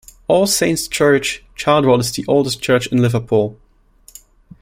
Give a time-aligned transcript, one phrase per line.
[0.27, 3.59] All Saints' Church, Childwall is the oldest church in Liverpool.